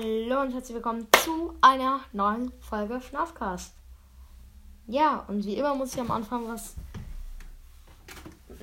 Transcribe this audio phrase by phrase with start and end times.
[0.00, 3.74] Hallo und herzlich willkommen zu einer neuen Folge FNAFcast.
[4.86, 6.74] Ja, und wie immer muss ich am Anfang was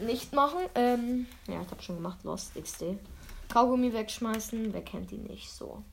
[0.01, 0.61] nicht machen.
[0.73, 2.97] Ähm, ja, ich habe schon gemacht, Lost XD.
[3.49, 5.83] Kaugummi wegschmeißen, wer kennt die nicht so.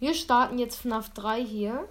[0.00, 1.88] Wir starten jetzt FNAF 3 hier.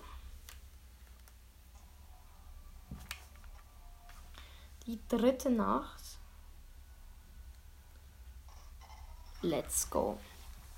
[4.85, 6.03] Die dritte Nacht.
[9.41, 10.17] Let's go.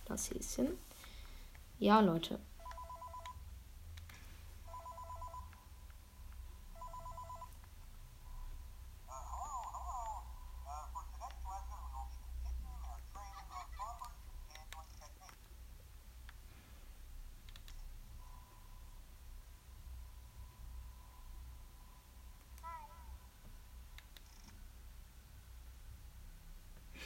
[0.06, 0.78] Das Häschen.
[1.84, 2.40] Ja, Leute.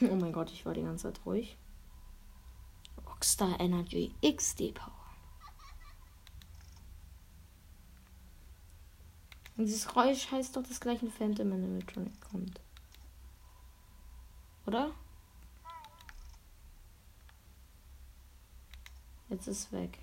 [0.00, 1.58] Oh mein Gott, ich war die ganze Zeit ruhig.
[3.18, 4.92] Rockstar Energy XD Power.
[9.56, 12.60] Und dieses Geräusch heißt doch das gleiche Phantom Animatronic kommt.
[14.66, 14.92] Oder?
[19.30, 19.98] Jetzt ist weg.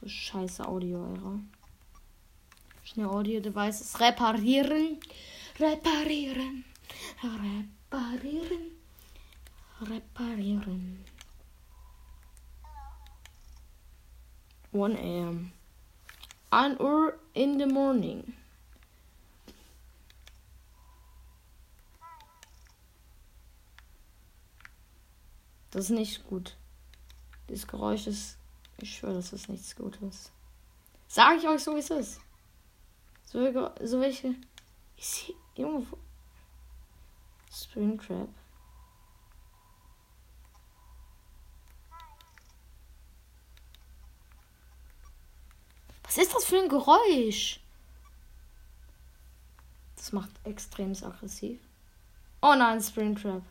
[0.00, 1.38] Du scheiße Audio-Ära.
[2.84, 4.98] Schnell Audio-Devices reparieren.
[5.58, 6.64] Reparieren.
[7.22, 8.70] Reparieren.
[9.82, 11.04] Reparieren.
[14.72, 15.52] 1 a.m.
[16.50, 18.34] 1 Uhr in the morning.
[25.70, 26.56] Das ist nicht gut.
[27.48, 28.36] Das Geräusch ist.
[28.78, 30.30] Ich schwöre, das ist nichts Gutes.
[31.08, 32.20] Sag ich euch so, wie es ist.
[33.24, 33.38] So,
[33.82, 34.34] so welche.
[34.96, 35.98] Ich sehe irgendwo.
[37.52, 38.28] Springtrap.
[46.04, 47.60] Was ist das für ein Geräusch?
[49.96, 51.60] Das macht extrem aggressiv.
[52.40, 53.42] Oh nein, Springtrap.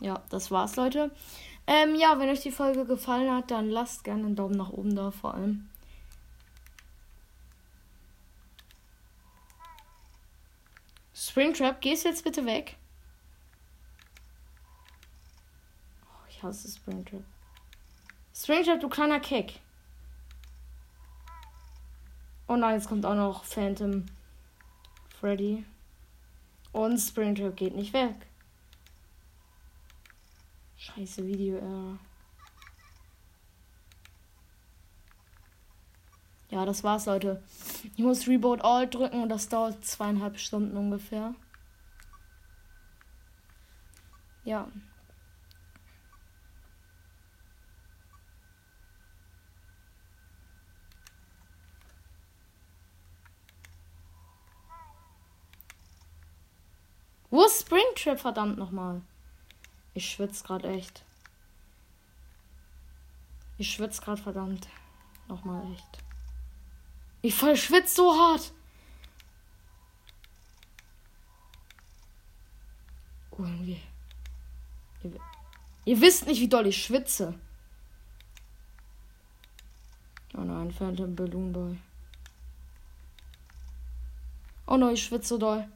[0.00, 1.10] Ja, das war's, Leute.
[1.66, 4.94] Ähm, ja, wenn euch die Folge gefallen hat, dann lasst gerne einen Daumen nach oben
[4.94, 5.68] da, vor allem.
[11.12, 12.76] Springtrap, gehst jetzt bitte weg?
[16.04, 17.24] Oh, ich hasse Springtrap.
[18.38, 19.60] Stranger, du kleiner Keck.
[22.46, 24.04] Oh nein, jetzt kommt auch noch Phantom
[25.18, 25.64] Freddy.
[26.70, 28.14] Und Springtrap geht nicht weg.
[30.76, 31.98] Scheiße Video-Error.
[36.50, 37.42] Ja, das war's, Leute.
[37.96, 41.34] Ich muss Reboot All drücken und das dauert zweieinhalb Stunden ungefähr.
[44.44, 44.68] Ja.
[57.36, 59.02] Wo ist Springtrap, verdammt nochmal?
[59.92, 61.04] Ich schwitze gerade echt.
[63.58, 64.66] Ich schwitze gerade verdammt.
[65.28, 65.98] Nochmal echt.
[67.20, 68.54] Ich voll schwitze so hart.
[73.32, 73.82] Oh, irgendwie.
[75.02, 75.12] Ihr,
[75.84, 77.38] ihr wisst nicht, wie doll ich schwitze.
[80.32, 81.78] Oh nein, Phantom Balloon Boy.
[84.66, 85.68] Oh nein, ich schwitze so doll.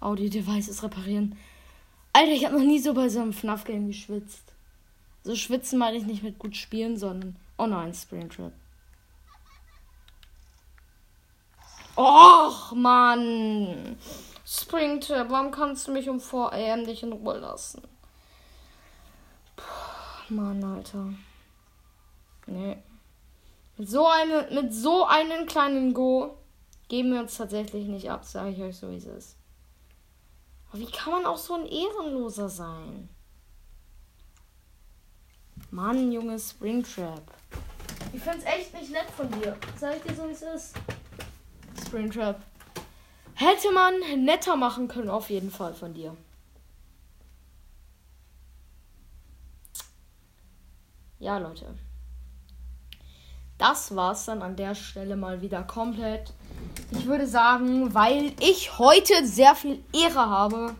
[0.00, 1.36] Audio-Devices reparieren.
[2.12, 4.52] Alter, ich habe noch nie so bei so einem FNAF-Game geschwitzt.
[5.24, 7.36] So schwitzen meine ich nicht mit gut spielen, sondern.
[7.58, 8.52] Oh nein, Springtrap.
[11.96, 13.98] Och, Mann.
[14.46, 17.82] Springtrap, warum kannst du mich um 4 AM nicht in Ruhe lassen?
[19.56, 21.12] Puh, Mann, Alter.
[22.46, 22.78] Nee.
[23.76, 26.36] Mit so, eine, mit so einem kleinen Go
[26.88, 29.37] geben wir uns tatsächlich nicht ab, sage ich euch so, wie es ist.
[30.70, 33.08] Aber wie kann man auch so ein Ehrenloser sein?
[35.70, 37.22] Mann, Junge Springtrap.
[38.12, 39.56] Ich find's echt nicht nett von dir.
[39.76, 40.74] Sag ich dir so, wie es ist.
[41.86, 42.42] Springtrap.
[43.34, 46.16] Hätte man netter machen können, auf jeden Fall von dir.
[51.18, 51.74] Ja, Leute.
[53.58, 56.32] Das war's dann an der Stelle mal wieder komplett.
[56.92, 60.74] Ich würde sagen, weil ich heute sehr viel Ehre habe.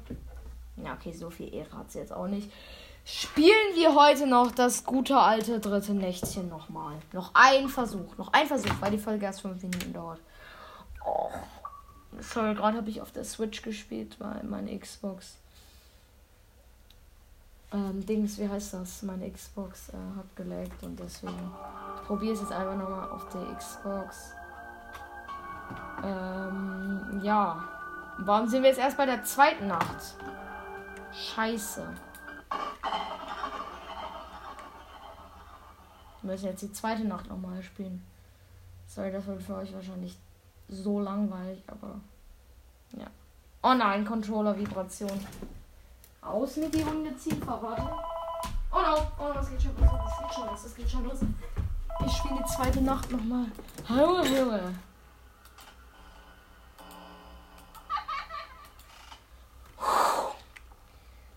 [0.77, 2.51] Ja, okay, so viel Ehre hat sie jetzt auch nicht.
[3.05, 6.95] Spielen wir heute noch das gute alte dritte Nächtchen nochmal.
[7.13, 8.17] Noch ein Versuch.
[8.17, 10.21] Noch ein Versuch, weil die Folge erst fünf Minuten dauert.
[11.05, 11.31] Oh,
[12.21, 15.37] Sorry, gerade habe ich auf der Switch gespielt, weil meine Xbox.
[17.70, 19.03] Ähm, Dings, wie heißt das?
[19.03, 21.53] Meine Xbox äh, hat gelaggt und deswegen
[22.06, 24.32] probiere es jetzt einfach nochmal auf der Xbox.
[26.03, 27.62] Ähm, ja.
[28.20, 30.15] Warum sind wir jetzt erst bei der zweiten Nacht?
[31.12, 31.87] Scheiße.
[36.23, 38.05] Wir müssen jetzt die zweite Nacht nochmal spielen.
[38.87, 40.19] Sorry, das wird für euch wahrscheinlich
[40.69, 42.00] so langweilig, aber
[42.97, 43.06] ja.
[43.62, 45.20] Oh nein, Controller-Vibration.
[46.20, 47.82] Aus mit die Ungeziefer, warte.
[48.70, 51.05] Oh no, oh no, es geht schon los, es geht schon los, es geht schon
[51.05, 51.19] los.
[52.06, 53.47] Ich spiele die zweite Nacht nochmal.
[53.88, 54.61] Hallo, hallo.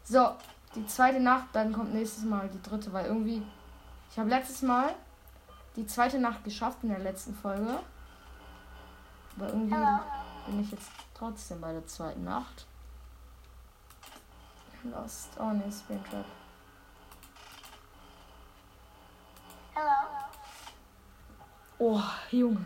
[0.04, 0.36] So,
[0.76, 3.44] die zweite Nacht, dann kommt nächstes Mal die dritte, weil irgendwie.
[4.12, 4.94] Ich habe letztes Mal
[5.78, 7.80] die zweite Nacht geschafft in der letzten Folge.
[9.38, 9.76] Aber irgendwie
[10.48, 12.66] bin ich jetzt trotzdem bei der zweiten Nacht.
[14.84, 15.30] Lost.
[15.38, 16.26] Oh ne, Springtrap.
[21.84, 22.66] Oh, Junge.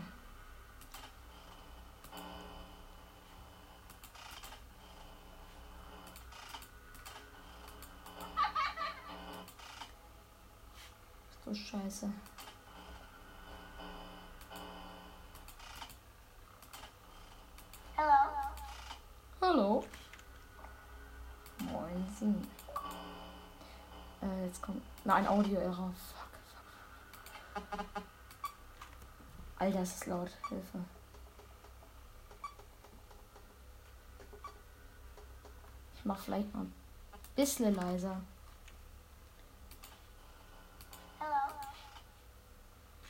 [11.44, 12.12] So scheiße.
[24.56, 24.82] Jetzt kommt.
[25.04, 25.92] Nein, Audio-Error.
[27.54, 28.02] Fuck, fuck.
[29.58, 30.30] Alter, es ist laut.
[30.48, 30.84] Hilfe.
[35.94, 36.74] Ich mach vielleicht mal ein
[37.34, 38.20] bisschen leiser.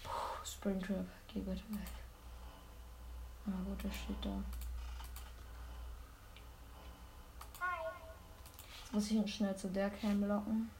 [0.02, 1.88] Puh, Springtrap, geh bitte weg.
[3.44, 4.42] Na gut, das steht da.
[8.80, 10.70] Jetzt muss ich ihn schnell zu der Cam locken.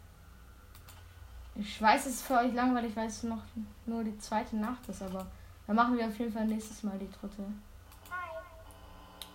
[1.58, 3.43] Ich weiß, es ist für euch langweilig, weil es noch
[3.87, 5.26] nur die zweite Nacht ist, aber
[5.67, 7.44] dann machen wir auf jeden Fall nächstes Mal die dritte.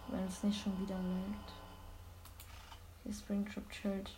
[0.07, 1.53] Wenn es nicht schon wieder meldet.
[3.03, 4.12] Hier Springtrap chillt.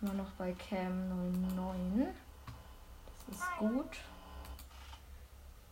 [0.00, 1.08] Immer noch bei Cam
[1.56, 2.06] 09.
[3.26, 3.98] Das ist gut.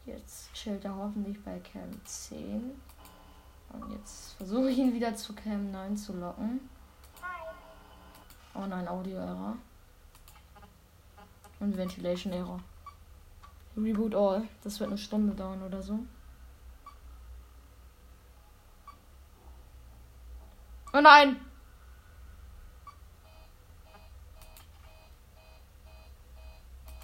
[0.04, 2.78] Jetzt chillt er hoffentlich bei Cam 10.
[3.72, 6.68] Und jetzt versuche ich ihn wieder zu Cam 9 zu locken.
[8.54, 9.56] Oh nein, Audio-Error.
[11.60, 12.60] Und Ventilation-Error.
[13.76, 14.48] Reboot All.
[14.62, 15.98] Das wird eine Stunde dauern oder so.
[20.92, 21.36] Oh nein!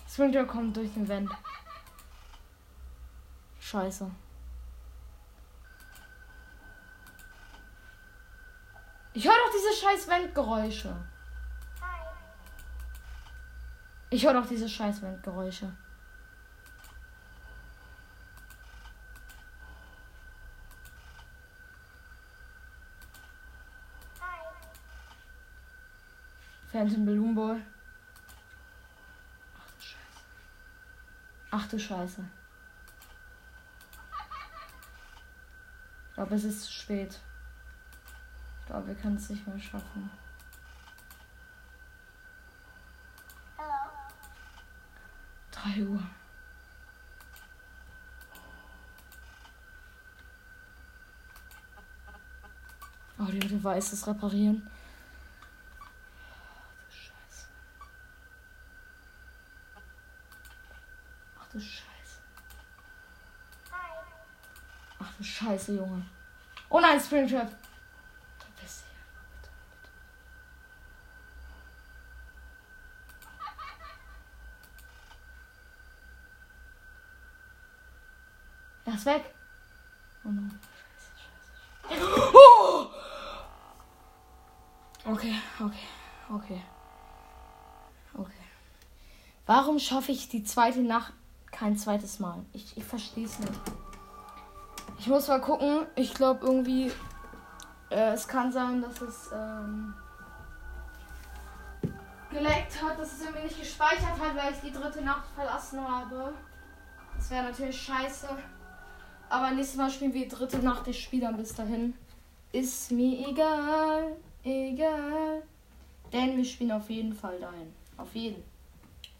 [0.08, 1.30] Springtrap kommt durch den Vent.
[3.60, 4.10] Scheiße.
[9.14, 10.96] Ich höre doch diese scheiß Wendgeräusche.
[14.12, 15.72] Ich höre doch diese scheiß Wendgeräusche.
[26.70, 27.62] Phantom Balloon Ball.
[29.56, 30.04] Ach du Scheiße.
[31.50, 32.22] Ach du Scheiße.
[36.08, 37.18] Ich glaube, es ist zu spät.
[38.60, 40.10] Ich glaube, wir können es nicht mehr schaffen.
[45.62, 46.02] 3 Uhr.
[53.18, 54.68] Oh, die Devices reparieren.
[61.38, 62.18] Ach du Scheiße.
[64.98, 66.04] Ach du Scheiße, Junge.
[66.68, 67.52] Oh nein, Springtrap.
[79.02, 79.34] Ist weg.
[80.24, 80.42] Oh no.
[81.88, 82.32] Scheiße, scheiße.
[82.32, 82.86] Oh!
[85.04, 85.88] Okay, okay,
[86.32, 86.62] okay.
[88.14, 88.44] Okay.
[89.44, 91.12] Warum schaffe ich die zweite Nacht
[91.50, 92.44] kein zweites Mal?
[92.52, 93.60] Ich, ich verstehe es nicht.
[95.00, 95.84] Ich muss mal gucken.
[95.96, 96.92] Ich glaube irgendwie.
[97.90, 99.94] Äh, es kann sein, dass es ähm,
[102.30, 106.34] geleckt hat, dass es irgendwie nicht gespeichert hat, weil ich die dritte Nacht verlassen habe.
[107.16, 108.28] Das wäre natürlich scheiße.
[109.32, 111.94] Aber nächstes Mal spielen wir dritte Nacht des Spielern bis dahin.
[112.52, 115.42] Ist mir egal, egal.
[116.12, 117.72] Denn wir spielen auf jeden Fall dahin.
[117.96, 118.44] Auf jeden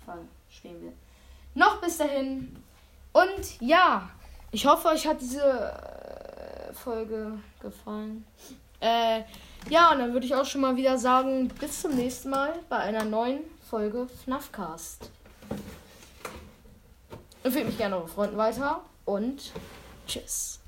[0.04, 0.18] Fall
[0.50, 0.92] spielen wir.
[1.54, 2.54] Noch bis dahin.
[3.14, 4.10] Und ja,
[4.50, 8.26] ich hoffe, euch hat diese äh, Folge gefallen.
[8.80, 9.22] Äh,
[9.70, 12.76] ja, und dann würde ich auch schon mal wieder sagen, bis zum nächsten Mal bei
[12.76, 13.40] einer neuen
[13.70, 15.10] Folge FNAFcast.
[17.44, 19.52] Empfehlt mich gerne eure Freunden weiter und
[20.06, 20.61] tschüss.